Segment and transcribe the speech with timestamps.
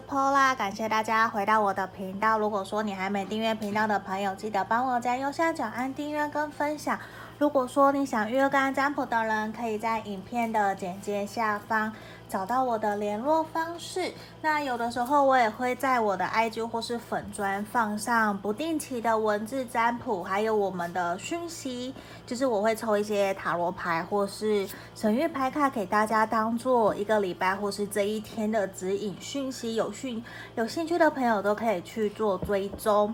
[0.00, 2.38] 是 Paula，感谢大家回到我的频道。
[2.38, 6.98] 如果说你还没订阅频道的朋友，记得帮我在右下角按订阅跟分享。
[7.38, 11.92] 如果说你想预约看占卜的人，可以在影片的简介下方
[12.30, 14.12] 找到我的联络方式。
[14.40, 21.92] 那有的时候我也会在我的 IG 或是粉砖放上不定期的文字占卜，还有我们的讯息，
[22.24, 29.74] 就是我会抽一些塔罗牌或是神諭牌卡给大家，当做一个礼拜或是这一天的指引讯息。
[29.74, 30.22] 有讯
[30.54, 33.12] 有兴趣的朋友都可以去做追踪。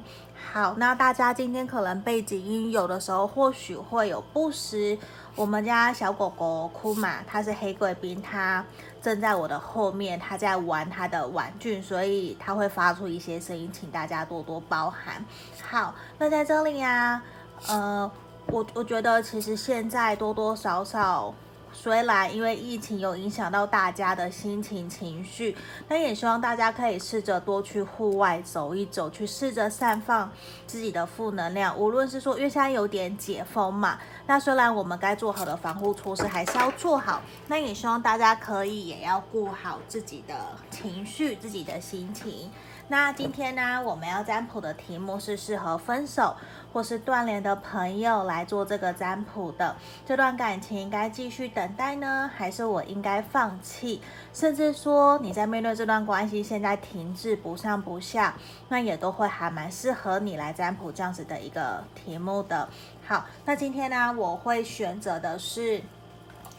[0.52, 4.98] 好，那大家今天可能背景音有的时候或许会有不时。
[5.34, 8.64] 我们家小狗狗库玛，它是黑贵宾，它
[9.06, 15.24] 正在我的后面，他在玩他的玩具，所以他会发出一些声音，请大家多多包涵。
[15.62, 17.22] 好，那在这里呀、啊，
[17.68, 18.10] 呃，
[18.46, 21.32] 我我觉得其实现在多多少少。
[21.78, 25.54] 虽然因为疫情有影响到大家的心情情绪，
[25.86, 30.32] 但也希望大家可以试着多去户外走一走，去试着散放
[30.66, 31.78] 自己的负能量。
[31.78, 40.34] 无论是说，因为现在有点解封嘛，那虽然我们该做好的防护措施还是要做好，那也希望大家可以也要顾好自己的
[40.70, 42.50] 情绪、自己的心情。
[42.88, 46.36] 那今天呢，我们要占卜的题目是适合分手
[46.72, 49.74] 或是断联的朋友来做这个占卜的。
[50.06, 54.00] 这段感情应该继续等待呢，还是我应该放弃？
[54.32, 58.34] 甚至说你在面对这段关系现在停滞不上不下，
[58.68, 62.68] 那也都会还蛮适合你来占卜这样子的一个题目的。
[63.04, 65.82] 好，那今天呢，我会选择的是。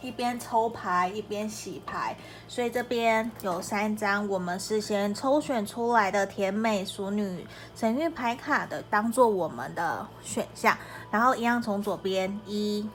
[0.02, 2.16] 一边抽牌一边洗牌，
[2.48, 7.46] 所以这边有三张我们事先抽选出来的甜美淑女
[7.76, 10.78] 神谕牌卡的，当做我们的选项。
[11.10, 12.88] 然后一样从左边一、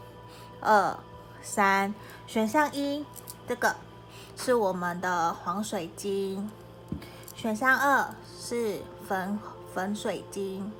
[0.61, 0.97] 二、
[1.43, 1.93] 三，
[2.27, 3.05] 选项一
[3.49, 3.75] 这个
[4.37, 6.51] 是我们的黄水晶，
[7.35, 9.39] 选项二是粉
[9.75, 10.73] 粉水晶，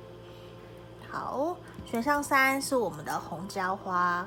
[1.11, 4.25] 好，选项三是我们的红椒花。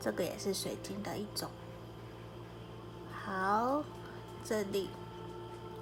[0.00, 1.50] 这个也是水晶的一种。
[3.12, 3.82] 好，
[4.44, 4.88] 这里，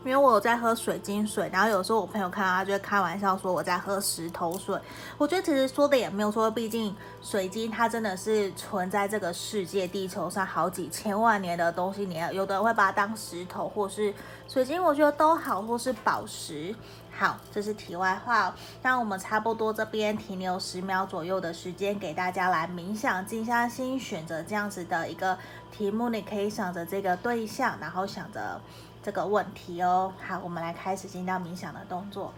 [0.06, 4.78] 因为我有在喝水晶水，然后有时候我朋友看到他就会开玩笑说我在喝石头水。
[5.19, 12.06] 我觉得其实说的也没有错，毕竟水晶它真的是存在这个世界地球上好几千万年的东西。
[12.06, 14.15] 你要有的人会把它当石头，或是
[14.47, 16.73] 水晶，我觉得都好，或是宝石。
[17.19, 18.55] 好，这是题外话。
[18.83, 25.37] 那我们差不多这边停留十秒左右的时间，给大家来冥想，静下心，选择这样子的一个
[25.73, 26.11] 题目。
[26.11, 28.61] 你可以想着这个对象，然后想着
[29.06, 30.12] 这个问题哦。
[30.21, 32.34] 好，我们来开始进到冥想的动作。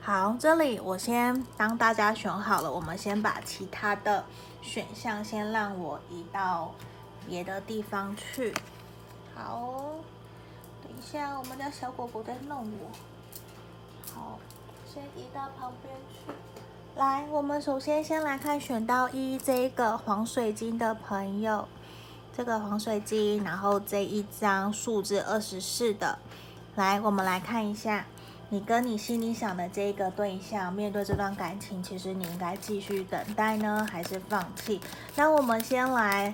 [0.00, 4.24] 好，这里我先当大家选好了，我们先把其他的
[4.62, 6.72] 选项先让我移到
[7.26, 8.54] 别的地方去。
[9.34, 9.96] 好，
[10.80, 13.13] 等一下，我们家小狗狗在弄我。
[14.14, 14.38] 好，
[14.86, 16.32] 先移到旁边去。
[16.96, 21.66] 来，我们首先先来看选到一这个黄水晶的朋友，
[22.36, 26.18] 这个黄水晶，然后这一张数字二十四的，
[26.76, 28.06] 来，我们来看一下。
[28.50, 34.80] 你跟你心里想的这个对象面对这段感情，其实你应该继续等待呢，还是放弃？
[35.16, 36.32] 那我们先来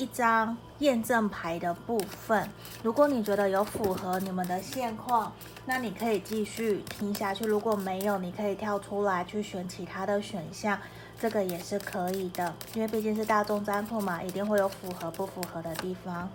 [0.00, 2.48] 一张验证牌的部分。
[2.82, 5.30] 如果你觉得有符合你们的现况，
[5.66, 10.78] 那你可以继续听下去；如果没有，你可以跳出来去选其他的选项。
[11.20, 16.26] 这个也是可以的，因为毕竟是大众占卜嘛，一定会有符合不符合的地方。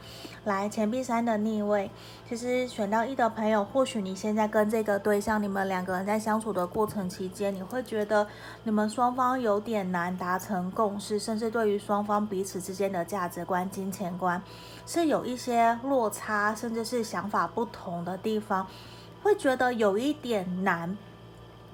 [0.43, 1.89] 来，钱币三的逆位，
[2.29, 8.27] 其实选到一的朋友，或许你现在跟这个对象，你们两个人在相处的过程期间，你会觉得
[8.63, 14.39] 你们双方有点难达成共识，甚至对于双方彼此之间的价值观、金钱观
[14.85, 18.67] 是有一些落差，甚至是想法不同的地方，
[19.23, 20.95] 会觉得有一点难。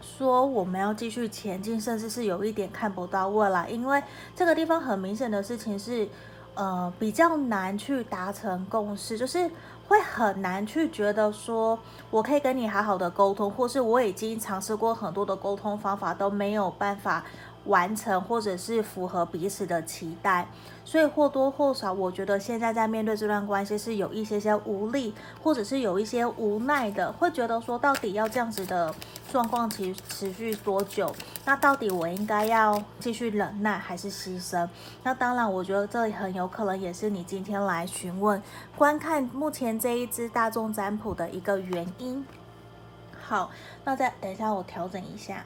[0.01, 4.01] 说我们要继续前进，甚至是有一点看不到未来，因为
[4.35, 6.07] 这个地方很明显的事情是，
[6.55, 9.49] 呃，比较难去达成共识，就是
[9.87, 11.77] 会很难去觉得说
[12.09, 17.23] 我可以跟你好好的沟通，或是我已经尝试过很多的沟通方法都没有办法。
[17.65, 20.47] 完成或者是符合彼此的期待，
[20.83, 25.13] 所以或多或少，我觉得现在在面对这段关系是有一些些无力，
[25.43, 28.93] 或者是有一些无奈的，会觉得说到底要这样子的
[29.31, 31.13] 状况持持续多久？
[31.45, 34.67] 那到底我应该要继续忍耐还是牺牲？
[35.03, 38.41] 那当然，我觉得这里很有可能也是你今天来询问
[38.75, 42.25] 观看目前这一支大众占卜的一个原因。
[43.21, 43.51] 好，
[43.85, 45.45] 那再等一下我调整一下。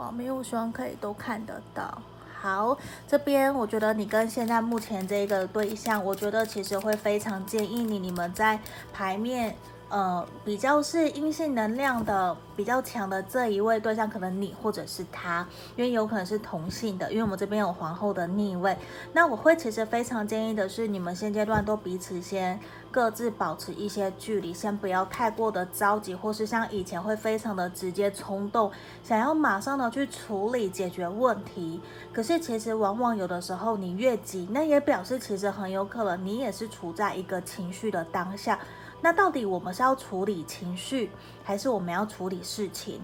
[0.00, 2.00] 网密，我希望可以都看得到。
[2.40, 2.74] 好，
[3.06, 8.58] 这边我觉得你跟现在目前这个对象，我觉得其实会非常建议你，你们在
[8.94, 9.54] 牌面。
[9.90, 15.44] 呃，比较是阴性能量的比较强的这一位对象，可能你或者是他，
[15.74, 18.76] 因为有可能是同性的，因为我们这边有皇后的逆位。
[19.12, 22.56] 那我会其实非常建议的是，你们现阶段都彼此先
[22.90, 28.70] 各自保持一些距离，先不要太过的着急，或是像以前会非常的直接冲动，
[29.04, 31.80] 想要马上的去处理解决问题。
[32.12, 38.58] 可是其实往往有的时候你越急，那也表示其实很有可能你也是处在一个情绪的当下。
[39.00, 41.10] 那到底我们是要处理情绪，
[41.44, 43.00] 还是我们要处理事情？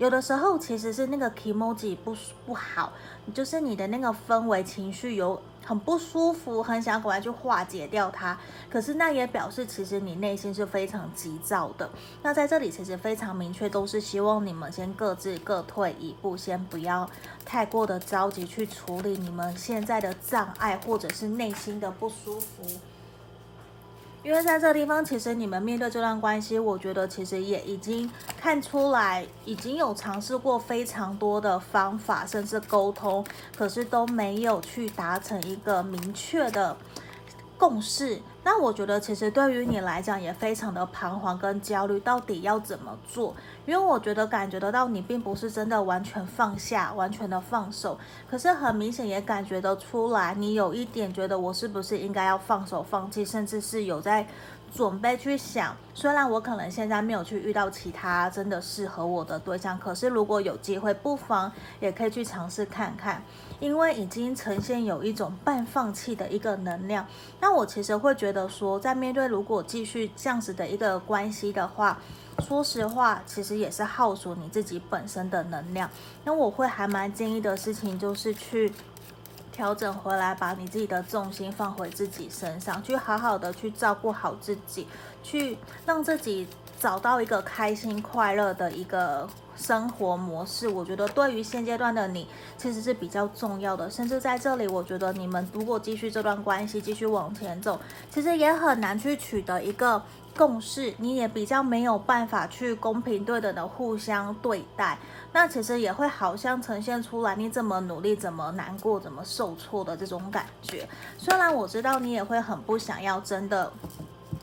[0.00, 2.16] 有的时候其实是那个 kimoji 不
[2.46, 2.90] 不好，
[3.34, 8.34] 就是你的那个氛围情绪有很不舒服，很想赶快去化解掉它。
[8.70, 11.90] 可是那也表示其实你内心是非常急躁的。
[12.22, 17.06] 那在这里其实非常明确，都是希望你们先各自各退一步，先不要
[17.44, 22.62] 太过的着急去处理你们现在的障碍，或者是内心的不舒服。
[24.22, 28.08] 因为在这个地方，其实你们面对这段关系，我觉得其实也已经
[28.38, 33.24] 看出来，已经有尝试过非常多的方法，甚至沟通，
[33.56, 36.76] 可是都没有去达成一个明确的
[37.60, 38.18] 共识。
[38.42, 43.34] 那我觉得其实对于你来讲也非常的彷徨跟焦虑，到底要怎么做？
[43.66, 47.98] 因为我觉得感觉得到你并不是真的完全放下，完全的放手，
[48.30, 54.26] 可是很明显也感觉得出来，你有一点觉得我是不是应该要放手放弃，甚至是有在。
[54.72, 63.20] 准备去想，虽然我可能现在没有去遇到其他真的适合我的对象，可是如果有机会，不妨也可以去尝试看看，
[63.60, 67.06] 因为已经呈现有一种半放弃的一个能量。
[67.40, 71.98] 那我其实会觉得说，在面对如果继续这样子的一个关系的话，
[72.40, 75.88] 说实话，其实也是耗损你自己本身的能量。
[76.24, 78.72] 那我会还蛮建议的事情就是去。
[79.52, 84.86] 调整回来，把你自己的重心放回自己身上，去好好的去照顾好自己，
[85.22, 86.46] 去让自己
[86.80, 90.66] 找到一个开心快乐的一个生活模式。
[90.66, 93.90] 我觉得对于现阶段的你，其实是比较重要的。
[93.90, 97.78] 甚至在这里，我觉得你们如果继续这段关系，继续往前走，
[98.10, 100.02] 其实也很难去取得一个
[100.34, 100.94] 共识。
[100.96, 104.96] 你也比较没有办法去公平对等的互相对待。
[105.32, 110.88] 那其实也会好像呈现出来，你怎么努力，怎么难过，怎么受挫的这种感觉。
[111.18, 113.70] 虽然我知道你也会很不想要真的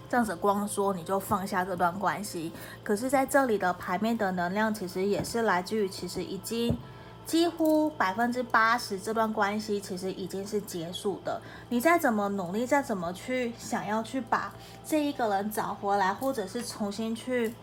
[0.10, 2.52] 这样子光说你就放下这段关系，
[2.84, 6.78] 可是在这里的牌面的能量，其实也是来自于其实已经
[7.26, 11.42] 几乎百分之八十这段关系其实已经是结束的。
[11.70, 14.54] 你再怎么努力，再怎么去想要去把
[14.86, 17.54] 这一个人找回来，或者是重新去。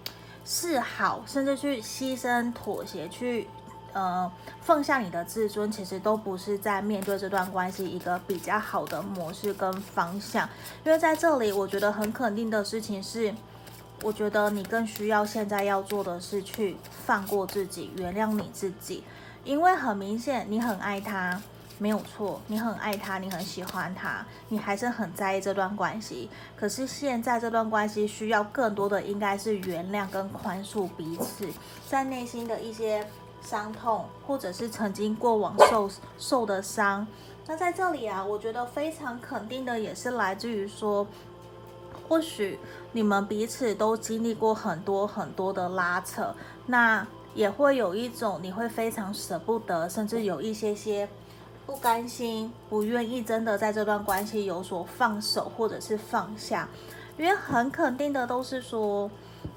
[0.47, 3.49] 示好，甚至去牺牲、妥协，去
[3.95, 4.31] 呃
[4.61, 10.47] 放下你的自尊，其实都不是在面对这段关系一个比较好的模式跟方向。
[10.85, 13.35] 因为在这里，我觉得很肯定的事情是，
[14.03, 16.77] 我觉得你更需要现在要做的是去
[17.07, 19.03] 放过自己，原谅你自己，
[19.45, 21.41] 因为很明显你很爱他。
[21.77, 26.31] 没有错，你很爱他，你很喜欢他，你还是很在意这段关系。
[26.57, 31.49] 可是现在这段关系需要更多的应该是原谅跟宽恕彼此，
[31.89, 33.05] 在内心的一些
[33.45, 37.07] 伤痛，或者是曾经过往受受的伤。
[37.47, 41.07] 那在这里啊，我觉得非常肯定的也是来自于说，
[42.09, 42.59] 或许
[42.93, 46.35] 你们彼此都经历过很多很多的拉扯，
[46.67, 51.09] 那也会有一种你会非常舍不得，甚至有一些些。
[51.67, 56.69] 不甘心，不愿意真的在这段关系有所放手或者是放下，
[57.17, 59.11] 因为很肯定的都是说，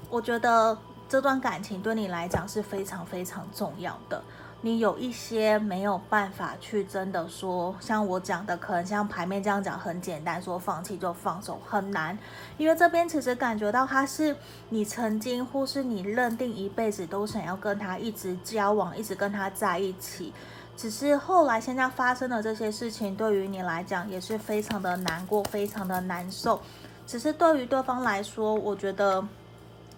[0.08, 0.78] 我觉得
[1.08, 4.22] 这段感情对你来讲是非常非常重要的。
[4.60, 12.18] 你有一些没有办法去真的说，像我讲的，可能像牌面这样讲很简单，说放弃就放手很难，
[12.56, 14.36] 因为这边其实感觉到他是
[14.70, 20.34] 你曾经或是你认定一辈子都想要跟他一直交往，一直跟他在一起。
[20.76, 26.60] 只是后来现在发生的这些事情，对于你来讲也是非常的难过，非常的难受。
[27.06, 29.24] 只是对于对方来说，我觉得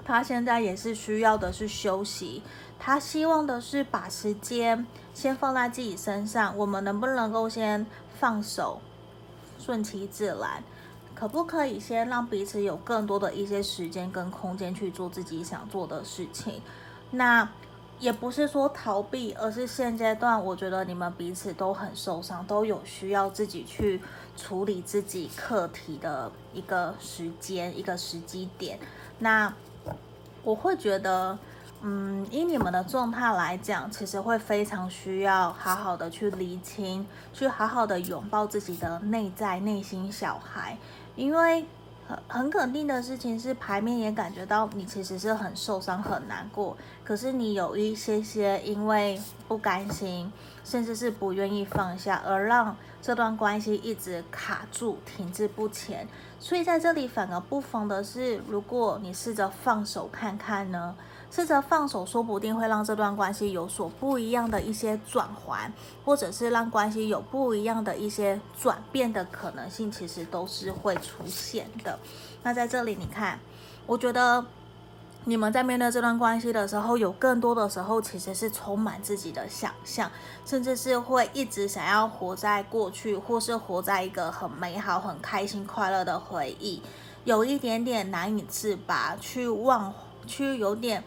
[0.05, 2.43] 他现在也是需要的是休息，
[2.79, 6.57] 他希望的是把时间先放在自己身上。
[6.57, 7.87] 我们能不能够先
[8.19, 8.81] 放手，
[9.59, 10.63] 顺其自然？
[11.15, 16.61] 可不可以先让彼此有更多的一些时间跟空间去做自己想做的事情？
[17.11, 17.49] 那。
[17.99, 24.01] 也不是说逃避，而是现阶段，我觉得你们彼此都很受伤，都有需要自己去
[24.39, 28.79] 处理自己课题的一个时间、一个时机点。
[29.19, 29.53] 那
[30.43, 31.39] 我会觉得，
[31.83, 40.77] 嗯，以你们的状态来讲，其实会非常需要好好的去厘清，去好好的拥抱自己的内在内心小孩，
[41.17, 41.65] 因为。
[42.27, 46.77] 很肯定的事情是，牌面也感觉到你其实是很受伤、很难过。
[47.05, 50.33] 可是你有一些些因为不甘心，
[50.65, 56.09] 甚至是不愿意放下，而让这段关系一直卡住、停滞不前。
[56.41, 60.97] 所以在这里反而不妨的是，如果你试着放手看看呢？
[61.31, 65.73] 试着放手，说不定会让这段关系有所不一样的一些转环，
[66.05, 71.97] 或者是让关系有不一样的一些转变的可能性，其实都是会出现的。
[72.43, 73.39] 那在这里，你看，
[73.87, 74.45] 我觉得
[75.25, 80.11] 你们在面对这段关系的时候，有更多的时候其实是充满自己的想象，
[80.45, 86.83] 甚至是会一直想要活在过去，或是活在一个很美好、很开心、快乐的回忆，
[87.25, 89.93] 有一点点难以自拔，去忘。
[90.27, 91.03] 去有点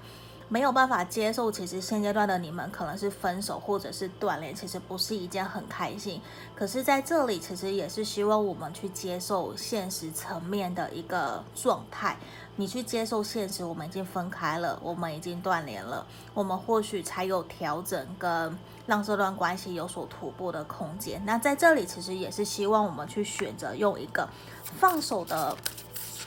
[0.49, 6.19] 没有办法接受，其实现阶段的你们可能是分手或者是断联，其实不是一件很开心。
[6.55, 12.17] 可是在这里，其实也是希望我们去接受现实层面的一个状态。
[12.55, 21.21] 你去接受现实，我们已经分开了，我们已经断联了，我们或许才有调整跟让这段关系有所突破的空间。
[21.25, 24.27] 那在这里，其实也是希望我们去选择用一个
[24.63, 25.55] 放手的。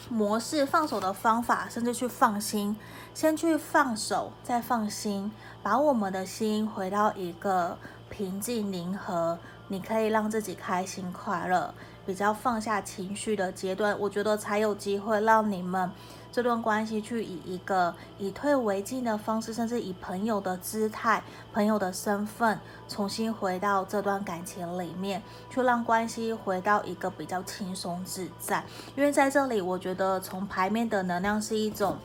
[0.08, 2.76] 模式，放手的方法，甚至去放心，
[3.12, 5.32] 先去放手，再放心，
[5.64, 7.76] 把我们的心回到一个
[8.08, 11.74] 平静宁和，你可以让自己开心快乐，
[12.06, 15.90] 比较放下情绪的阶段，我觉得才有机会让你们。
[16.36, 28.62] 这段关系去以一个以退为进的方式，甚至以朋友的姿态、朋友的身份，重新回到这段感情里面，去让关系回到一个比较轻松自在。
[28.94, 31.96] 因为在这里，我觉得从牌面的能量是一种。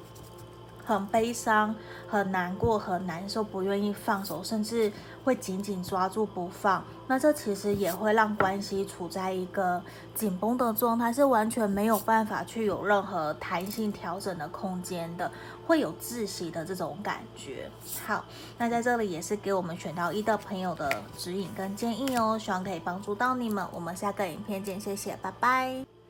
[0.83, 1.73] 很悲伤、
[2.09, 4.91] 很难过、很难受，不愿意放手，甚至
[5.23, 6.83] 会紧紧抓住不放。
[7.07, 9.81] 那这其实也会让关系处在一个
[10.15, 15.29] 紧绷的状态，是完全没有办法去有任何弹性调整的空间的，
[15.67, 17.69] 会有窒息的这种感觉。
[18.05, 18.23] 好，
[18.57, 23.65] 那在这里也是给我们选到一的朋友的指引跟建议哦，希望可以帮助到你们。
[23.73, 26.00] 我们下个影片见，谢谢，拜拜。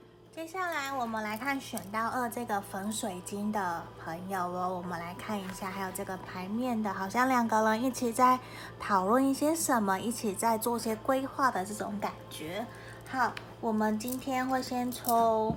[0.42, 8.40] 接下来我们来看选到二这个粉水晶的朋友哦，我们来看一下，还有这个牌面的，好像两个人一起在
[8.80, 12.66] 讨论一些什么，一起在做些规划的这种感觉。
[13.08, 15.56] 好，我们今天会先抽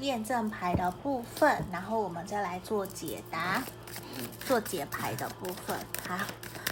[0.00, 3.62] 验证牌的部分，然后我们再来做解答，
[4.46, 5.74] 做解牌的部分。
[6.06, 6.18] 好，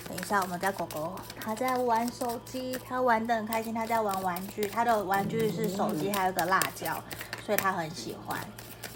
[0.07, 7.03] 等一下，我们家狗狗它在玩手机，它玩得很开心，它在玩玩具，它的玩具是手机，还有个辣椒。
[7.51, 8.39] 所以他很喜欢，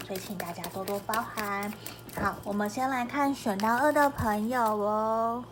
[0.07, 1.69] 所以请大家多多包涵。
[2.15, 5.43] 好，我们先来看选到二的朋友哦，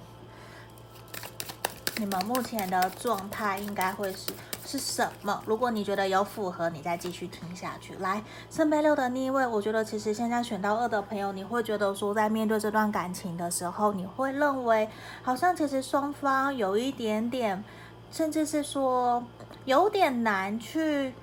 [1.98, 4.32] 你们目前的状态应该会是
[4.66, 5.44] 是什么？
[5.46, 7.94] 如果你觉得有符合，你再继续听下去。
[7.96, 14.88] 来，圣杯六的逆位，我觉得其实现在选到二的朋友，你会觉得说，在面对这段感情的时候，你会认为
[15.22, 17.62] 好像其实双方有一点点，
[18.10, 19.22] 甚至是说
[19.66, 21.14] 有点难去，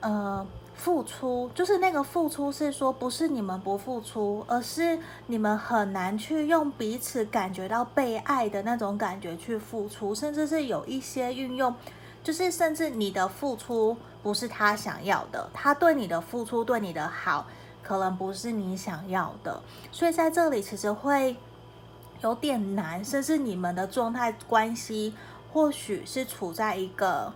[0.00, 0.46] 呃。
[0.82, 4.98] 付出就是那个付出，是说不是你们不付出，而是
[5.28, 11.72] 你们很难去用彼此感觉到被爱的那种感觉去付出，甚至是有一些运用，
[12.24, 17.46] 就是甚至你的付出不是他想要的，他对你的付出对你的好
[17.80, 19.62] 可能不是你想要的，
[19.92, 21.36] 所以在这里其实会
[22.22, 25.14] 有点难，甚至你们的状态关系
[25.52, 27.32] 或许是处在一个。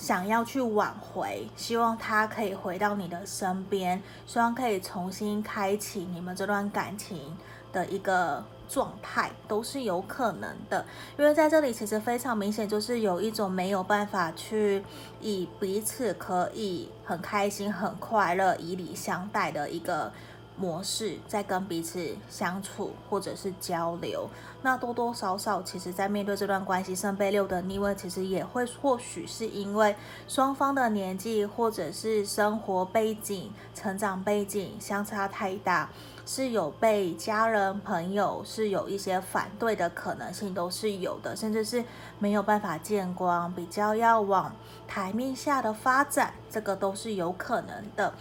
[0.00, 7.36] 想要去挽回，希望他可以回到你的身边，希望可以重新开启你们这段感情
[7.70, 10.86] 的一个状态，都是有可能的。
[11.18, 14.82] 因为在这里其实非常明显，就是有一种没有办法去
[15.20, 20.10] 以彼此可以很开心、很快乐、以礼相待的一个。
[20.56, 24.28] 模式在跟彼此相处或者是交流，
[24.62, 29.96] 那多多少少其实，在面对这段关系，圣杯六的逆位，其实也会或许是因为
[30.28, 35.88] 双方的年纪或者是生活背景、成长背景相差太大，
[36.26, 41.82] 是有被家人朋友是有一些反对的可能性，都是有的，甚至是
[42.18, 44.54] 没有办法见光，比较要往
[44.86, 48.12] 台面下的发展，这个都是有可能的。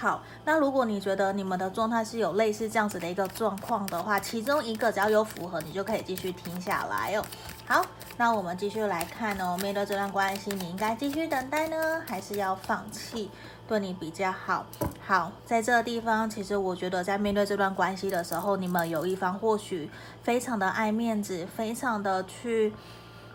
[0.00, 7.24] 好，那如果你觉得你们的状态是有类似这样子的一个状况的话，其中一个只要有符合，你就可以继续听下来哦。
[7.66, 7.84] 好，
[8.16, 13.30] 那我们继续来看哦，面对这段关系，你应该继续等待呢，还是要放弃？
[13.66, 14.64] 对你比较好。
[15.04, 19.90] 好，在这个地方，其实我觉得在面对这段关系的时候，你们有一方或许
[20.22, 22.72] 非常的爱面子，非常的去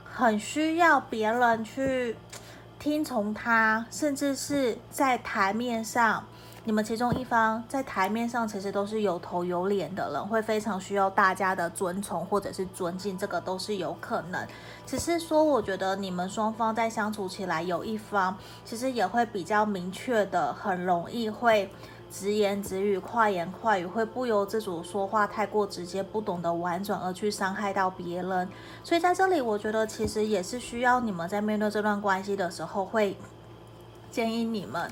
[0.06, 2.16] 很需要别人去
[2.80, 6.24] 听从他，甚至是在台面上。
[6.65, 14.48] 你们其中一方在台面上其实都是有头有脸的人，会非常需要大家的尊崇或者是尊敬，这个都是有可能。
[14.86, 21.70] 只是说，我觉得你们双方在相处起来，有一方其实也会比较明确的，很容易会
[22.10, 28.48] 直言直语、快言快语，会不由自主说话太过直接，不懂得婉转而去伤害到别人。
[28.86, 33.17] 所以在这里，我觉得其实也是需要你们在面对这段关系的时候，会
[34.10, 34.89] 建议你们。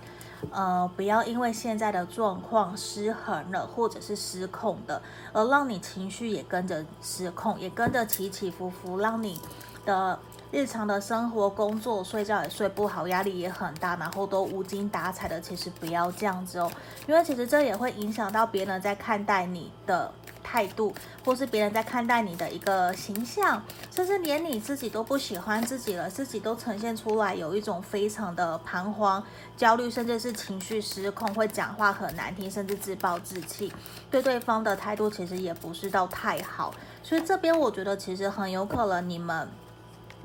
[0.49, 9.39] 呃，不要因为现在的状况失衡了，或者是失控的，而让你情绪也跟着失控，也跟着起起伏伏，让你
[9.85, 10.17] 的
[10.51, 15.39] 日常的生活、工作、睡觉也睡不好，压力也很大，然后都无精打采的。
[15.39, 16.71] 其实不要这样子哦，
[17.07, 20.11] 因为其实这也会影响到别人在看待你的。
[20.43, 20.93] 态度，
[21.23, 29.23] 或是别人在看待你的一个形象，甚至连你自己都不喜欢自己了，自己都呈现出来有一种非常的彷徨、
[29.55, 33.71] 焦虑，甚至是情绪失控，会讲话很难听，甚至自暴自弃，
[34.09, 36.73] 对对方的态度其实也不是到太好。
[37.03, 39.47] 所以这边我觉得其实很有可能你们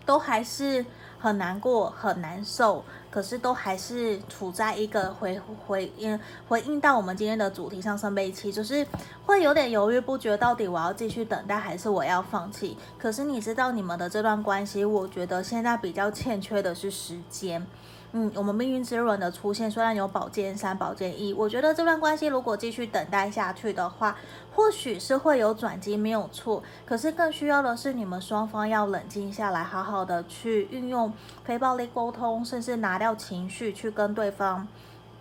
[0.07, 0.83] 都还是。
[1.19, 8.87] 很难过，很难受，可是都还是处在一个回回应回应到我们今天的主题上，圣杯七就是
[9.25, 12.77] 会有点犹豫不决，到底我要继续等待还是我要放弃？
[12.99, 17.67] 可是你知道你们的这段关系，我觉得现在比较欠缺的是时间。
[18.19, 24.17] 嗯，我们命运之轮的出现，虽然有宝剑三、宝剑一，我觉得这段关系如果继续等待下去的话，
[24.55, 26.63] 或许是会有转机，没有错。
[26.87, 31.13] 可是更需要的是你们双方要冷静下来，好好的去运用
[31.45, 34.67] 非暴力沟通，甚至拿掉情绪，去跟对方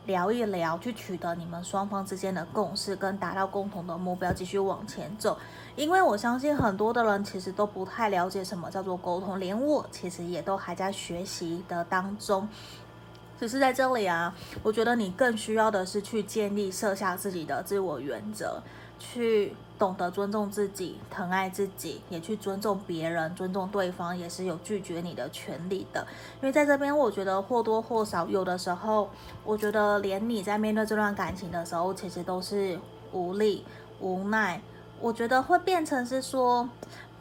[0.06, 5.38] 聊一聊，去取得你们双方之间的共识，跟达到共同的目标，继续往前走。
[5.76, 12.48] 因为我相信很多的人其实都不太了解什么叫做沟通，连我其实也都还在学习的当中。
[13.40, 18.62] 只是在这里啊，我觉得你更需要的是去建立设下自己的自我原则，
[18.98, 26.08] 去懂得尊重自己，疼爱自己，也去尊重别人，尊重对方，也是有拒绝你的权利的。
[26.42, 29.10] 因为在这边，我觉得或多或少，有的时候，
[29.44, 32.80] 我觉得连你在面对这段感情的时候，其实都是
[33.12, 33.66] 无力、
[34.00, 34.62] 无奈。
[35.02, 36.70] 我觉得会变成是说，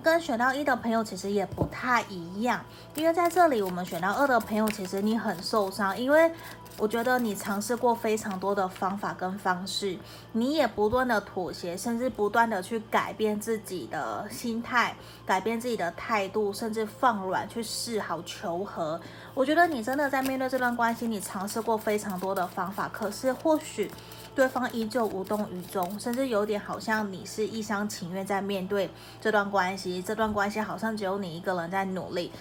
[0.04, 2.62] 跟选到一的朋友其实也不太一样，
[2.94, 6.30] 因为在这里我们选到二的朋友，其实你很受伤，因为
[6.76, 9.96] 我觉得你尝试过非常多的方法跟方式，
[10.32, 19.00] 你也不断的妥协，甚至不断的去改变自己的心态，改变自己的态度，甚至放软去示好求和。
[19.32, 23.90] 我觉得你真的在面对这段关系，你尝试过非常多的方法，可是或许。
[24.34, 32.32] 对方依旧无动于衷，甚至有点好像你是一厢情愿在面对这段关系，这段关系好像只有你一个人在努力。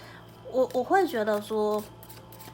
[0.52, 1.84] 我我会觉得说，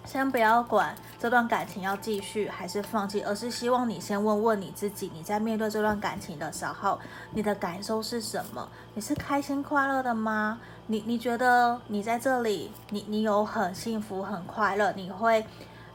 [0.06, 7.00] 先不要管这段感情要继续还是放弃，而是希望你先问问你自己，你在面对这段感情的时候，
[7.32, 8.68] 你的感受是什么？
[8.94, 10.60] 你是开心快乐的吗？
[10.88, 15.46] 你你觉得你在这里，你你有很幸福很快乐，你会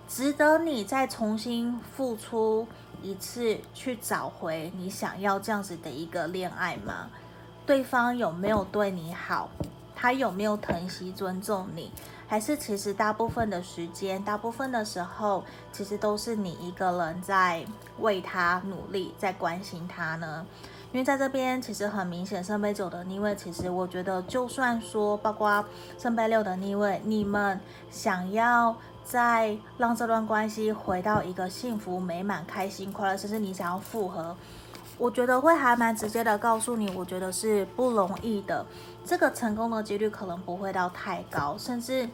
[0.06, 2.66] 值得你再重新付出？
[3.04, 7.10] 一次去找回你想要这样子的一个恋爱吗？
[7.66, 9.50] 对方有没有对你好？
[9.94, 11.92] 他有没有疼惜尊重你？
[12.26, 17.62] 还是其实大部分的时间，大部分的时候，其实都是你一个人在
[18.00, 20.46] 为他努力，在关心他呢？
[20.92, 25.62] 因为在这边其实很明显，圣杯九的逆位，其实我觉得就算说，包括
[25.98, 28.74] 圣杯六的逆位，你们想要。
[29.04, 34.34] 再让这段关系回到一个幸福、美满、开心、快乐，甚至你想要复合，
[34.96, 38.64] 我觉得会还蛮直接的告诉你，我觉得是不容易的。
[39.04, 42.08] 这个成功的几率可能不会到太高，甚至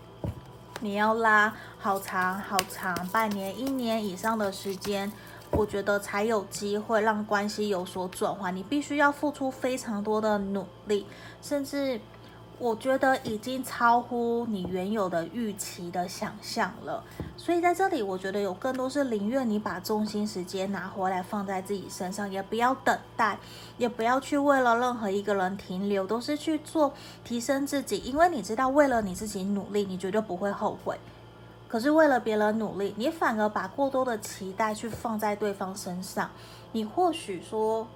[0.80, 5.10] 你要拉好长好长，半年、一年以上的时间，
[5.52, 8.54] 我觉得才有机会让关系有所转换。
[8.54, 11.06] 你必须要付出非常多的努力，
[11.40, 12.00] 甚至。
[12.60, 17.02] 我觉得已经超乎你原有的预期的想象了，
[17.34, 23.38] 所以在这里，我觉得有更多是宁愿你把重心时间拿回来放在自己身上，也不要等待，
[23.78, 26.92] 也不要去为了任何一个人停留，都是去做
[27.24, 30.98] 提升自己，因为你知道，为了你自己努力，你绝对不会后悔。
[31.66, 36.30] 可是为了别人努力，你反而把过多的期待去放在对方身上，
[36.72, 37.88] 你或许说。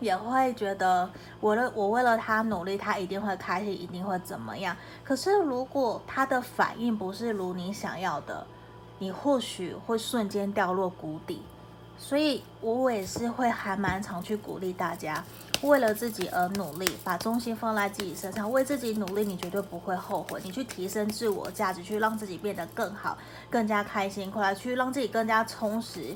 [0.00, 1.08] 也会觉得
[1.40, 4.76] 我的我为了他努力，他一定会开心，一定会怎么样。
[5.02, 8.46] 可是如果他的反应不是如你想要的，
[8.98, 11.42] 你或许会瞬间掉落谷底。
[11.96, 15.24] 所以我也是会还蛮常去鼓励大家，
[15.62, 20.40] 为了自己而努力，把重心放在自己身上，为自己努力，你绝对不会后悔。
[20.42, 23.16] 你去提升自我价值，去让自己变得更好，
[23.48, 26.14] 更加开心，快来去让自己更加充实。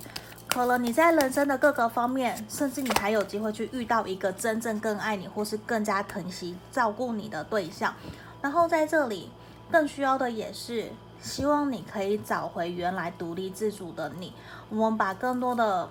[0.48, 7.94] 可能你在人生的各个方面，甚至你还有机会去遇到一个真正更爱你，或是更加疼惜照顾你的对象。
[8.40, 9.30] 然后在这里，
[9.70, 10.90] 更需要的也是。
[11.20, 14.32] 希望你可以找回原来独立自主的你。
[14.70, 15.88] 我们把更多的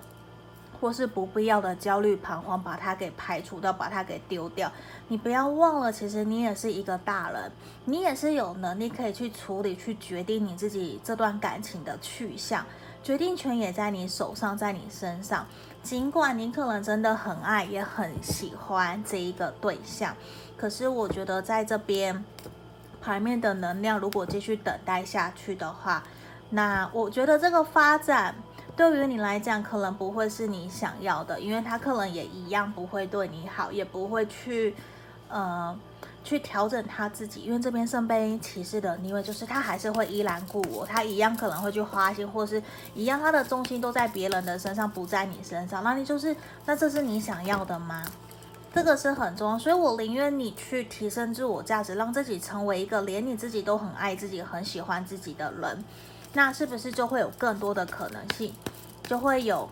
[0.80, 4.72] 或是不必要的焦虑、彷徨，把它给排除掉，把它给丢掉。
[5.08, 7.52] 你不要忘了，其实你也是一个大人，
[7.84, 12.64] 你也是有能力可以去处理、去决定你自己这段感情的去向。
[13.08, 15.46] 决定权也在你手上，在你身上。
[15.82, 20.14] 尽管你可能真的很爱，也很喜欢这一个对象，
[20.58, 22.22] 可是我觉得在这边。
[23.00, 26.02] 牌面的能量，如果继续等待下去的话，
[26.50, 28.34] 那我觉得这个发展
[28.76, 34.74] 对于你来讲可能不会是你想要的，因为他可能也一样不会对你好，也不会去
[35.30, 35.74] 呃
[36.24, 42.62] 去调整他自己，因为这边圣杯骑士的逆位就是他还是会依然故我，他一样可能会去花心，或是
[42.94, 48.04] 一样他的重心都在别人的身上，不在你身上，那你就是那这是你想要的吗？
[48.74, 55.84] 这个是很重要，所以我宁愿你去提升自我价值，让自己成为一个连你自己都很爱自己、很喜欢自己的人，
[56.34, 58.52] 那是不是就会有更多的可能性？
[59.04, 59.66] 就会有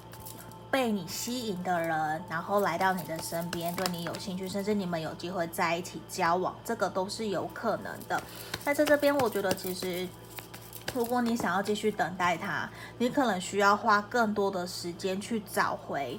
[0.70, 8.20] 被你吸引的人，然后来到你的身边，对你有兴趣，甚至你们有机会在一起交往，这个都是有可能的。
[8.64, 10.06] 那在这边，我觉得其实，
[10.94, 16.18] 如果你想要继续等待他，你可能需要花更多的时间去找回。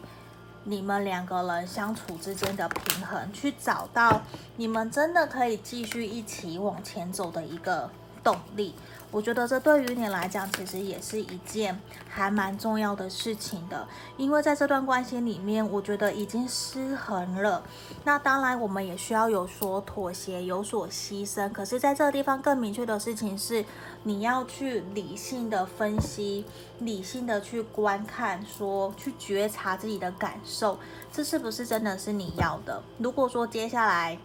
[0.69, 4.21] 你们两个人相处之间的平衡，去找到
[4.57, 7.89] 你们真的可以继续一起往前走的一个
[8.21, 8.75] 动力。
[9.17, 17.63] 我觉得这对于你来讲，其实也是一件还蛮重要的事情的，因为在这段关系里面，我觉得已经失衡了。
[18.03, 21.51] 那当然，我们也需要有所妥协，有所牺牲。
[21.51, 23.65] 可是，在这个地方更明确的事情是，
[24.03, 26.45] 你要去理性的分析，
[26.77, 30.77] 理性的去观看，说去觉察自己的感受，
[31.11, 32.83] 这是不是真的是你要的？
[32.99, 34.19] 如果说接下来，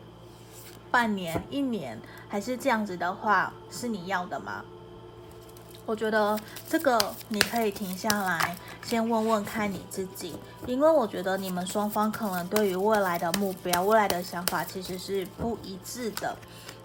[0.91, 4.63] 半年、一年还是这样子的话，是你要的吗？
[5.85, 10.35] 我觉得这个你可以停下来，先问问看你自己，
[10.67, 16.37] 因为我觉得你们双方可能对于未来的目标、未来的想法其实是不一致的。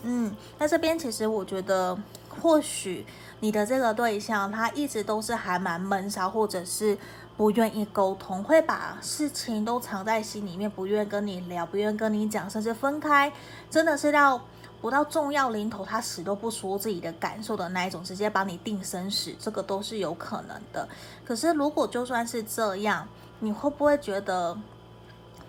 [0.04, 1.98] 嗯，那这边其实我觉得，
[2.42, 3.06] 或许
[3.40, 6.98] 你的这个对象他一直都是还蛮闷骚，或者是。
[7.38, 13.32] 不愿意沟通，会把事情都藏在心里面，不愿跟你聊，不愿跟你讲，甚至分开，
[13.70, 14.42] 真的是要
[14.88, 20.88] 不到重要临头，他死都不说自己的感受的那一种，直接把你定生死，这个都是有可能的。
[21.26, 23.06] 可是如果就算是这样，
[23.42, 24.58] 你会不会觉得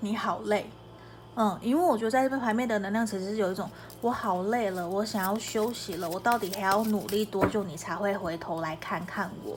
[0.00, 0.68] 你好累？
[1.36, 3.70] 嗯，因为我觉得在这边牌面的能量其实是有一种
[4.00, 9.56] 我好累了，我想要休息了，我到底还要努力多久，你才会回头来看看我？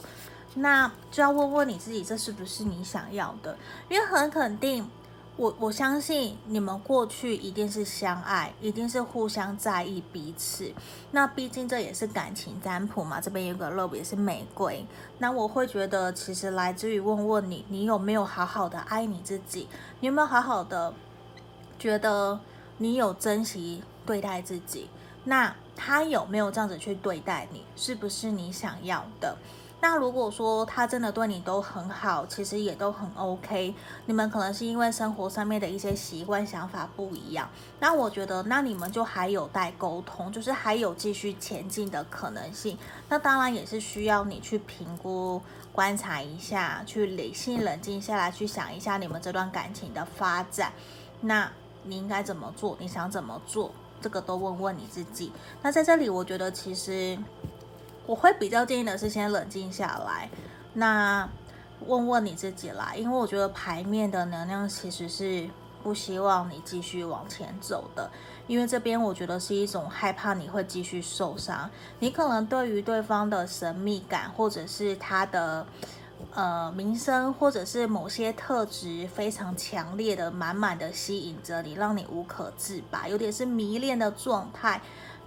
[0.53, 3.57] 那就要问问你自己，这是不是你想要的？
[3.89, 4.87] 因为很肯定，
[5.37, 10.71] 我我相信你们过去一定是相爱，一定是互相在意彼此。
[11.11, 14.85] 那毕竟这也是感情占卜嘛，这边有个 love 也是玫瑰。
[15.17, 19.67] 那我会觉得，其实来自于问问你，你有没有好好的爱你自己？
[20.01, 20.93] 你有没有好好的
[21.79, 22.39] 觉得
[22.77, 24.89] 你有珍惜对待自己？
[25.23, 27.63] 那他有没有这样子去对待你？
[27.75, 29.37] 是不是你想要的？
[29.83, 33.73] 那如果说他真的对你都很好，其实也都很 OK，
[34.05, 37.49] 你们可能是因为生活上面的一些习惯、想法不一样。
[37.79, 42.77] 那我觉得，那你们就还有待沟通，就是还有继续前进的可能性。
[43.09, 45.41] 那当然也是需要你去评估、
[45.73, 50.71] 观察一下，去理性冷静下来，去想一下你们这段感情的发展。
[51.21, 52.77] 那你应该怎么做？
[52.79, 53.71] 你想怎么做？
[53.99, 55.31] 这个都问问你自己。
[55.63, 57.17] 那在这里，我觉得其实。
[58.11, 60.29] 我会比较建议的是先冷静下来，
[60.73, 61.25] 那
[61.87, 65.47] 问问你自己啦，因为我觉得牌面的能量其实是
[65.81, 68.11] 不希望你继续往前走的，
[68.47, 75.65] 因为这边我觉得是一种害怕你会继续受伤，你可能对于对方的神秘感，或者是他的
[76.33, 84.81] 呃名声，或者是某些特质非常强烈的、满满的吸引着你，让你无可自拔，有点是迷恋的状态。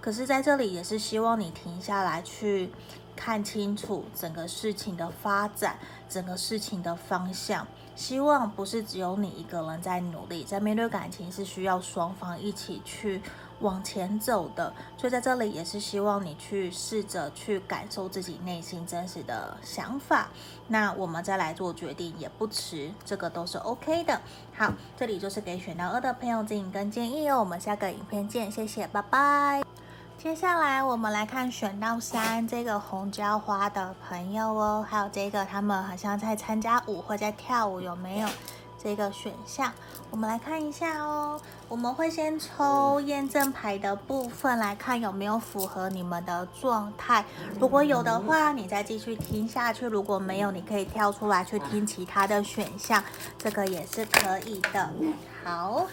[0.05, 2.69] 可是，在这里也是希望你停下来，去
[3.15, 7.65] 看清楚整个事情的发展，整个事情的方向。
[7.95, 13.19] 希望不是只有你一个人在努力，在面对感情是需要双方一起去
[13.61, 14.71] 往前走的。
[14.95, 20.29] 所以在这里也是希望你去试着去感受自己内心真实的想法，
[20.67, 24.21] 那我们再来做决定也不迟，这个都是 OK 的。
[24.55, 27.39] 好，这里就是给选到二的朋友指引跟建议哦。
[27.39, 29.64] 我们下个影片见，谢谢，拜拜。
[30.25, 38.27] 接下来我们来看选到三这个红椒花的朋友哦，还有这个他们好像在参加舞会在跳舞，有没有
[38.83, 39.71] 这个选项？
[40.09, 41.39] 我们来看一下哦。
[41.69, 47.23] 我们会先抽验证牌的部分来看有没有符合你们的状态，
[47.59, 53.03] 如果有的话，你再继续听下去；如果没有，你可以跳出来去听其他的选项，
[53.37, 54.89] 这个也是可以的。
[55.43, 55.85] 好，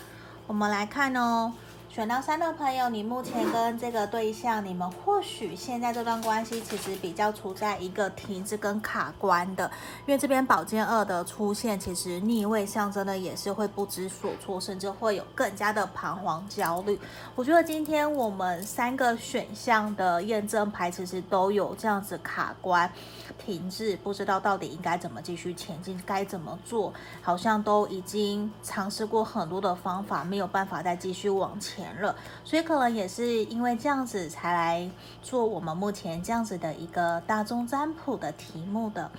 [0.46, 1.52] 我们来看哦。
[1.94, 9.70] 选到三的朋友，你目前跟这个对象，你们或许现在这段关系其实比较处在一个停滞跟卡关的，
[10.06, 16.98] 因为这边宝剑二的出现，其实逆位象征的也是会不知所措，甚至会有更加的彷徨焦虑。
[17.34, 22.90] 我觉得今天我们三个选项的验证牌其实都有这样子卡关、
[23.36, 31.81] 停滞，不知道到底应该怎么继续前进，该怎么做，好像都已经尝试过很多的方法，没有办法再继续往前。
[32.00, 32.14] 了，
[32.44, 34.90] 所以可能也是因为这样子才来
[35.22, 39.10] 做我们目前这样子的一个大众占卜的题目的。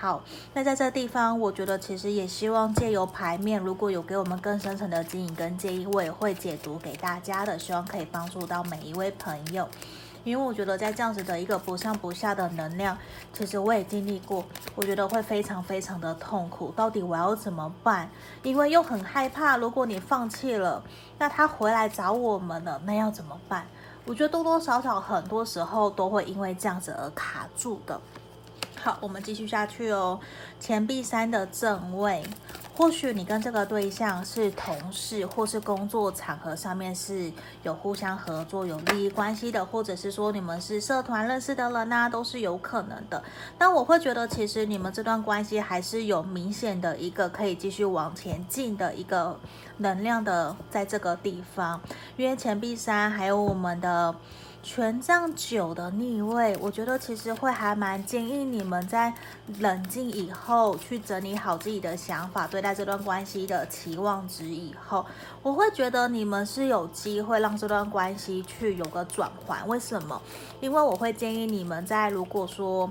[0.00, 0.22] 好，
[0.54, 9.68] 那在这地方，我觉得其实也希望借由牌面，如果有给我们更深层的指引跟建议，我也会解读给大家的，希望可以帮助到每一位朋友。
[10.24, 12.96] 因为我觉得在这样子的一个不上不下的能量，
[13.32, 16.72] 其实我也经历过，我觉得会非常非常的痛苦。
[16.76, 18.10] 到底我要怎么办？
[18.42, 20.82] 因为又很害怕，如果你放弃了，
[21.18, 23.66] 那他回来找我们了，那要怎么办？
[24.04, 28.00] 我觉得多多少少很多时候都会因为这样子而卡住的。
[28.80, 30.20] 好，我们继续下去哦。
[30.60, 32.22] 钱币三的正位。
[32.78, 37.28] 或许你跟这个对象是同事，或是工作场合上面是
[37.64, 43.20] 有互相合作、有利益关系的，或者是说你们是社团认识的人呐，都是有可能的。
[43.58, 49.36] 但我会觉得，其实你们这段关系还是有明显的一个可以继续往前进的一个
[49.78, 51.80] 能量的，在这个地方，
[52.16, 54.14] 因为钱币三还有我们的。
[54.70, 59.10] 权杖九的逆位，我觉得其实会还蛮建议你们在
[59.60, 65.06] 冷静以后，去整理好自己的想法，对待这段关系的期望值以后，
[65.42, 69.66] 我会觉得你们是有机会让这段关系去有个转换。
[69.66, 70.20] 为什么？
[70.60, 72.90] 因为我会建议你们在如果说。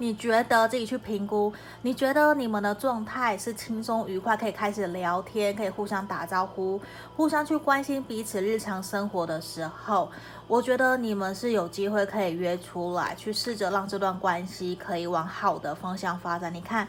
[0.00, 6.80] 你觉得自己去评估，你觉得你们的状态是轻松愉快，可以开始聊天，可以互相打招呼，
[7.14, 10.10] 互相去关心彼此日常生活的时候，
[10.48, 16.52] 我觉得你们是有机会可以约出来，去试着让这段关系可以往好的方向发展。
[16.52, 16.88] 你看，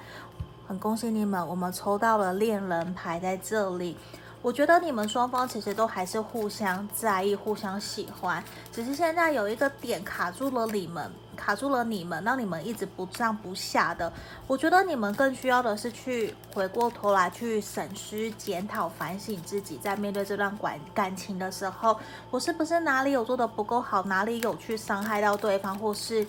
[0.66, 3.98] 很恭喜你们，我们抽到了恋人牌在这里。
[4.42, 11.12] 我觉得你们双方其实都还是互相在意、互相喜欢，只是现在有一个点卡住了你们，
[11.44, 14.14] 卡住了你们，让你们一直不上不下的。
[14.46, 21.98] 我觉得你们更需要的是去回过头来去审视、检讨、反省自己，在面对这段感感情的时候，
[22.30, 26.26] 我是不是哪里有做的不够好，哪里有去伤害到对方，或是。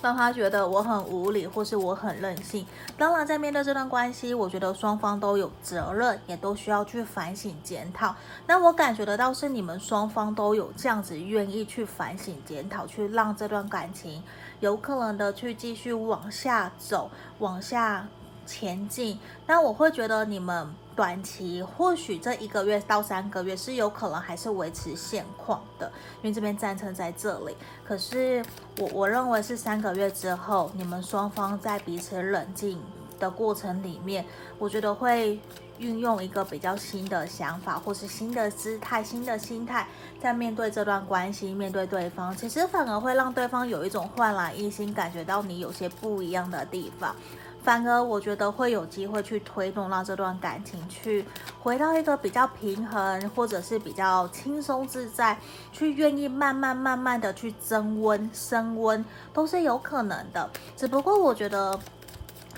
[0.00, 2.66] 让他觉得我很无理，或是我很任性。
[2.96, 8.14] 当然，在面对这段关系，我觉得双方都有责任，也都需要去反省检讨。
[8.46, 14.22] 那我感觉得到是你们双方都有这样子愿意去反省检讨，去让这段感情
[14.60, 18.06] 有可能的去继续往下走，往下
[18.48, 19.18] 前进。
[19.46, 20.66] 那我会觉得你们。
[20.98, 25.88] 短期或许这一个月到三个月是有可能还是维持现况的，
[26.22, 27.56] 因为这边战争在这里。
[27.86, 28.44] 可是
[28.78, 32.82] 我我认为是三个月之后，你们双方在彼此冷静
[33.20, 34.26] 的过程里面，
[34.58, 35.38] 我觉得会
[35.78, 39.86] 运用一个比较新的想法，或是新的姿态、新的心态，
[40.20, 47.14] 在面对这段关系，面对对方，其实反而会让对方有一种焕然一新，感觉到你有些不一样的地方。
[47.62, 51.24] 反而我觉得会有机会去推动，让这段感情去
[51.60, 55.38] 回到一个比较平衡，或者是比较轻松自在，
[55.72, 60.48] 去愿意慢慢慢慢的去增温升温，都是有可能的。
[60.76, 61.78] 只不过我觉得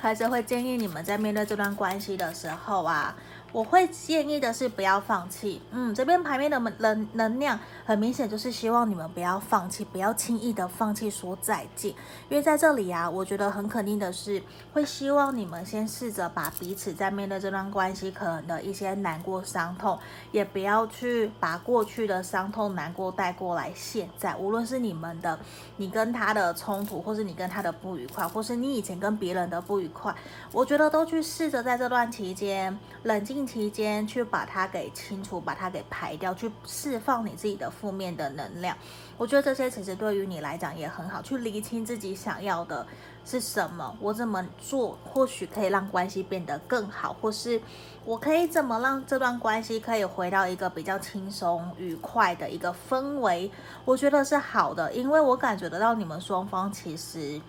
[0.01, 3.17] 还是会建议你们在面对这段关系的时候啊。
[3.53, 11.91] 我会建议的是不要放弃，嗯，这边牌面的能能量很明显就是希望你们不要放弃，不要轻易的放弃说再见，
[12.29, 14.41] 因为在这里啊，我觉得很肯定的是
[14.73, 19.99] 会希望你们先试着把彼此在面对这段关系可能的一些难过伤痛，
[20.31, 25.37] 也不要去把过去的伤痛难过带过来现在，无论是你们的
[25.77, 30.15] 你跟他的冲突，或是你跟他的不愉快，或是你以前跟别人的不愉快，
[30.53, 33.40] 我觉得都去试着在这段期间冷静。
[33.47, 38.77] 期间去把它给清除，把它给排掉，去释放你自己的负面的能量。
[39.17, 42.87] 我觉得这些其实对于你来讲也很好，去厘清自己想要的
[43.25, 47.61] 是什么，我怎么做或许可以让关系变得更好，或是
[48.05, 53.51] 我可以怎么让这段关系可以回到一个比较轻松愉快的一个氛围。
[53.85, 57.41] 我觉得是好的，因为我感觉得到你们双方其实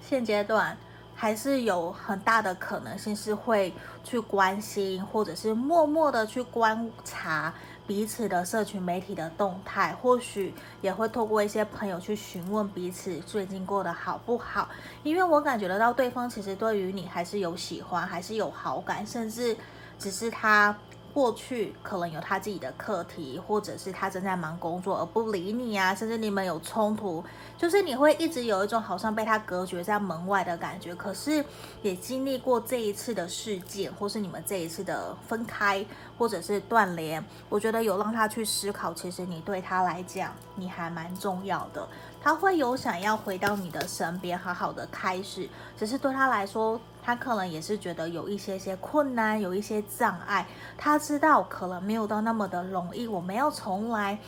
[0.00, 0.76] 现阶段。
[1.20, 7.52] 还是有很大的可能性是会去关心，或者是默默的去观察
[7.88, 14.68] 彼此的社群媒体的动态，或许也会透过一些朋友去询问彼此最近过得好不好。
[15.02, 19.56] 因为我感觉得到对方其实对于你还是有喜欢，还是有好感，甚至
[19.98, 20.72] 只是他。
[21.12, 27.24] 过去可能有他自己的课题，或者是他正在忙工作而不理你啊，甚至你们有冲突，
[27.56, 30.94] 就是你会一直有一种好像被他隔绝在门外的感觉。
[30.94, 31.44] 可是
[31.82, 35.84] 也经历过这一次的事件，或是你们这一次的分开，
[36.16, 41.88] 或者是断联，我觉得有让他去思考，其实你对他来讲你还蛮重要的。
[42.20, 46.80] 他会有想要回到你的身边，好好的开始，只是对他来说。
[47.08, 50.46] 他可能也是觉得有一些些困难，有一些障碍。
[50.76, 53.08] 他知道可能没有到那么的容易。
[53.08, 54.18] 我们要重来，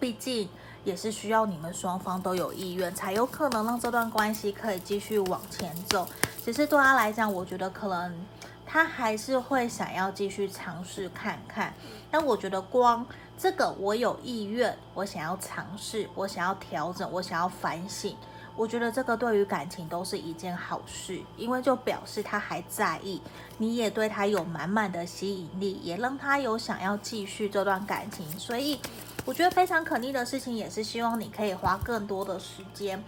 [0.00, 0.48] 毕竟
[0.84, 6.08] 也是需要你们双方都有意愿，才有可能让这段关系可以继续往前走。
[6.42, 8.26] 只是对他来讲，我觉得可能
[8.64, 11.74] 他还是会想要继续尝试看看。
[12.10, 13.04] 但我觉得光
[13.36, 18.16] 这个，我有意愿，我想要尝试，我想要调整，我想要反省。
[18.54, 23.20] 我觉得这个对于感情都是一件好事，因为就表示他还在意，
[23.58, 28.26] 你也对他有满满的吸引力，也让他有想要继续这段感情。
[28.38, 28.78] 所以
[29.24, 33.02] 我觉得非常肯定的事情，也是希望你可以花更多的时间。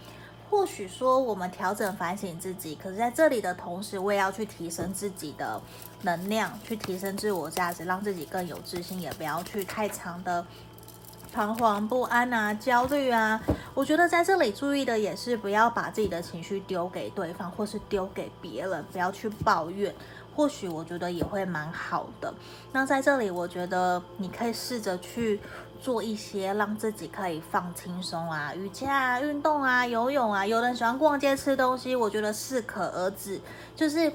[0.49, 5.61] 或许说我们调整反省自己，可是在这里的同时，我也要去提升自己的
[6.01, 10.45] 能量，去提升自我价值，让自己更有自信，也不要去太长的。
[11.33, 13.41] 彷徨不安啊，焦虑啊，
[13.75, 19.93] 我觉得在这里注意的也是不要把自己的情绪丢给对方，或是丢给别人，不要去抱怨。
[20.35, 22.33] 或许我觉得也会蛮好的。
[22.71, 25.39] 那在这里，我觉得你可以试着去
[25.81, 30.45] 做一些让自己可以放轻松啊，瑜伽啊、运动啊、游泳啊。
[30.45, 33.39] 有人喜欢逛街吃东西，我觉得适可而止，
[33.75, 34.11] 就是。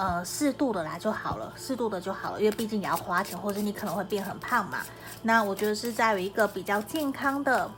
[0.00, 4.78] 呃，适度的来就好了，适度的就好了，因为毕竟也要花钱，或者你可能会变很胖嘛。
[5.22, 7.68] 那我觉得是在于一个比较健康的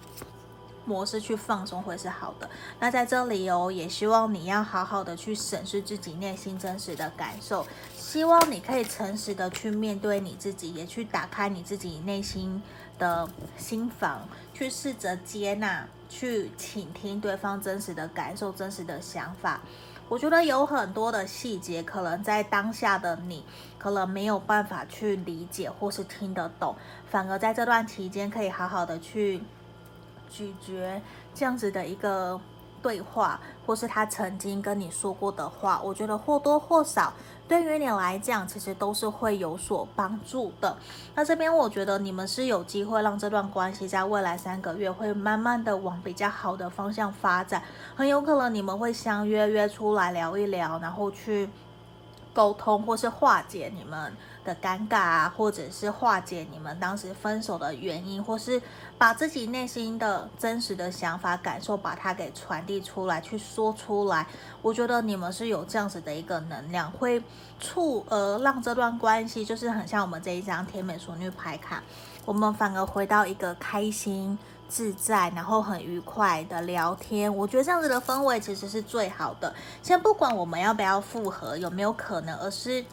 [0.84, 2.48] 模式去放松会是好的。
[2.78, 7.66] 那在这里哦，也希望你要好好的去审视自己内心真实的感受，
[7.96, 12.62] 希望你可以诚实的去面对你自己，也去打开你自己内心
[12.98, 19.60] 的心房，去试着接纳，去倾听对方真实的感受、真实的想法。
[20.08, 23.44] 我觉得有很多的细节，可能在当下的你，
[23.78, 26.74] 可能没有办法去理解或是听得懂，
[27.08, 29.40] 反而在这段期间，可以好好的去
[30.30, 31.02] 咀嚼
[31.34, 32.40] 这样子的一个。
[32.82, 37.12] 对话，或是他曾经跟你说过的话，我觉得或多或少
[37.46, 40.74] 对于你来讲，其实都是会有所帮助的。
[41.14, 47.62] 那这边我觉得你们是有机会让这段关系在未来三个月会慢慢的往比较好的方向发展，
[47.94, 51.50] 很有可能你们会相约约出来聊一聊，然后去
[52.32, 54.10] 沟通或是化解你们
[54.44, 58.60] 的尴尬啊，或者是化解你们当时分手的原因，或是
[58.96, 64.26] 把自己内心的真实的想法、感受，把它给传递出来，去说出来。
[64.62, 67.22] 我觉得你们是有这样子的一个能量，会
[67.60, 71.82] 促而让这段关系，就是很像我们这一张甜美淑女牌卡，
[72.24, 77.34] 我们反而回到一个开心自在，然后很愉快的聊天。
[77.34, 79.54] 我觉得这样子的氛围其实是最好的。
[79.82, 82.84] 先不管我们要不要复合，有没有可能，而是。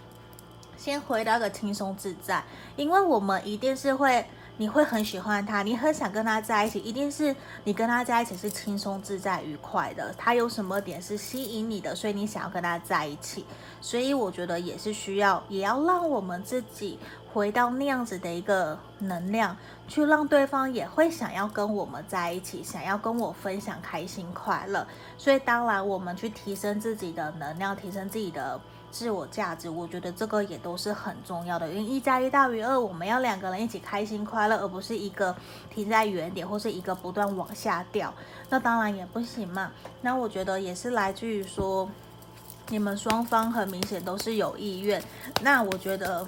[0.78, 2.44] 先回到个轻松自在，
[2.76, 4.26] 因为我们一定是会，
[4.58, 10.14] 你会很喜欢他，你很想跟他在一起，一定是你跟他在一起是轻松自在、愉快的。
[10.18, 13.44] 他有什么点是吸引你的，所以你想要跟他在一起。
[13.82, 17.00] 所以我觉得也是需要，也要让我们自己
[17.34, 24.88] 回到那样子的一个能量，去让对方也会想要跟我们在一起，想要跟我分享开心快乐。
[25.18, 28.60] 所以当然，我们去提升自己的能量，提升自己的。
[28.98, 35.36] 自我价值，我觉得这个也都是很重要的，因为一加一大于二，我们要两个人一起开心快乐，而不是一个
[35.70, 38.12] 停在原点，或是一个不断往下掉，
[38.50, 39.72] 那当然也不行嘛。
[40.02, 41.88] 那我觉得也是来自于说，
[42.70, 45.00] 你们双方很明显都是有意愿。
[45.44, 46.28] 那我觉得，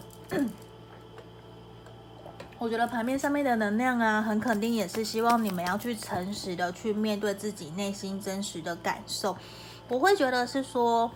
[2.59, 9.35] 我觉得盘面上面的能量啊，很肯定也是希望你们要去诚实的去面对自己内心真实的感受。
[9.87, 11.09] 我会觉得是说。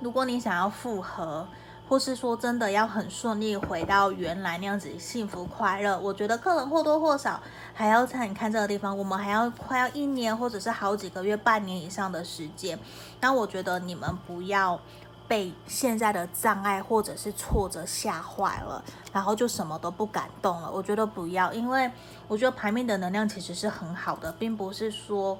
[0.00, 1.46] 如果你想要复合，
[1.88, 7.40] 或是说真的要很顺利回到原来那样子幸福快乐，我觉得可能或多或少
[7.74, 12.78] 还要在你看这个地方，我们还要快要一年或者是好几个月、半年以上的时间。
[13.20, 14.80] 那我觉得你们不要
[15.28, 18.82] 被现在的障碍或者是挫折吓坏了，
[19.12, 20.70] 然后就什么都不敢动了。
[20.72, 21.90] 我觉得不要，因为
[22.28, 25.38] 我觉得牌面的能量其实是很好的，并不是说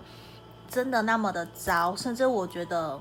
[0.68, 3.00] 真的那么的糟，甚至我觉得。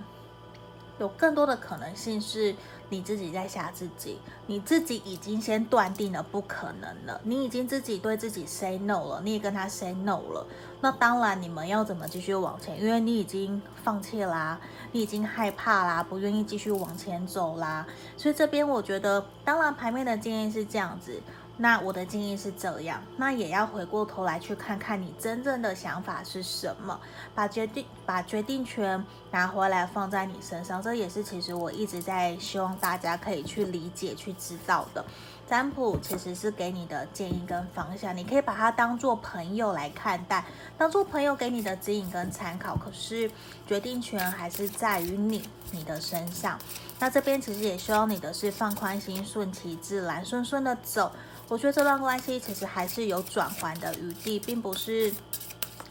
[0.99, 2.55] 有更多的可能性是
[2.89, 10.45] 你自己在吓自己，你自己已经先断定了不可能了，你已经自己对自己 say no 了，你也跟他 say no 了。
[10.81, 12.79] 那当然，你们要怎么继续往前？
[12.79, 14.59] 因为你已经放弃啦，
[14.91, 17.87] 你已经害怕啦，不愿意继续往前走啦。
[18.17, 21.19] 所以这边我觉得，当然牌面的建议是这样子。
[21.63, 26.99] 那我的建议是这样，那也要回过头来去看看你真正的想法是什么，
[27.33, 29.01] 把决定把决定权
[29.31, 35.05] 拿回来放在你身上，这也是其实我一直在希望大家可以去理解、去知道的。
[35.47, 40.43] 占卜其实是给你的建议跟方向，你可以把它当做朋友来看待，
[40.77, 42.75] 当做朋友给你的指引跟参考。
[42.75, 43.31] 可是
[43.65, 46.59] 决定权还是在于你你的身上。
[46.99, 51.09] 那这边其实也希望你的是放宽心、顺其自然、顺顺的走。
[51.49, 55.13] 我觉得这段关系其实还是有转圜的余地，并不是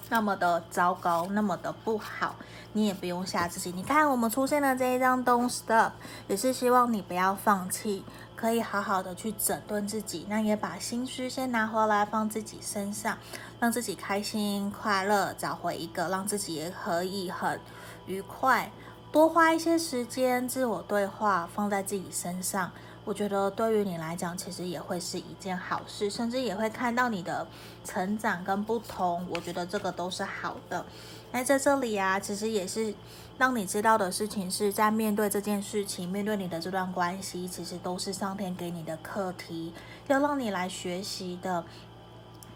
[0.09, 2.34] 那么的糟糕，那么的不好。
[2.74, 3.70] 你也不用吓自己。
[3.72, 5.92] 你看，我们出现了这一张 Don't Stop，
[6.26, 8.03] 也是希望你不要放弃，
[8.34, 10.26] 可以好好的去整顿自己。
[10.26, 13.18] 那也把心思先拿回来放自己身上，
[13.61, 17.61] 让自己开心快乐，找回一个让自己也可以很
[18.07, 18.72] 愉快。
[19.12, 22.72] 多花一些时间自我对话，放在自己身上。
[23.05, 27.46] 我觉得对于你来讲，其实也会是一件好事，甚至也会看到你的
[27.84, 29.26] 成长跟不同。
[29.28, 30.84] 我觉得这个都是好的。
[31.32, 32.94] 那在这里啊，其实也是
[33.38, 39.72] 让你知道的事情是在面对这件事情，面对你的这段关系，其实都是上天给你的课题，
[40.09, 41.64] 要让你来学习的。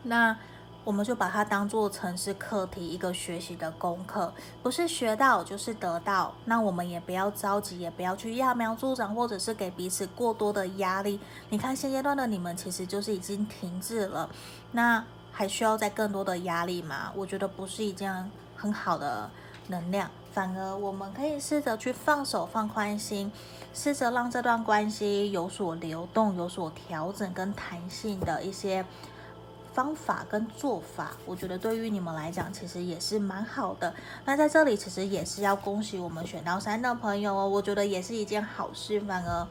[0.02, 0.36] 那。
[0.86, 4.32] 我们就把它当做成是课题，一个学习的功课，
[4.62, 6.32] 不是学到就是得到。
[6.44, 11.18] 那我们也不要着急，也不要去揠苗助长，或者是给彼此过多的压力。
[11.48, 14.30] 你看现阶段的你们其实就是已经停滞了，
[14.70, 17.10] 那还需要再更多的压力吗？
[17.16, 19.28] 我觉得不是一件很好的
[19.66, 23.32] 能量，反而我们可以试着去放手、放宽心，
[23.74, 28.86] 试着让这段关系有所流动、有所调整跟弹性的一些。
[29.76, 33.92] 方法跟做法，我觉得对于你们来讲，其实也是蛮好的。
[34.24, 38.98] 那在这里，其实也是要恭喜我们选到三的朋友哦，我觉得也是一件好事。
[39.02, 39.46] 反而，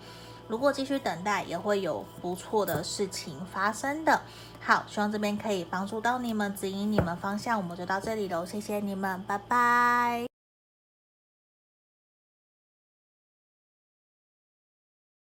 [0.48, 4.20] 如果继续等待，也会有不错的事情发生的。
[4.60, 7.56] 好，希望这边可以帮助到你们，指引你们方向。
[7.60, 10.35] 我们就到这里喽，谢谢你们，拜拜。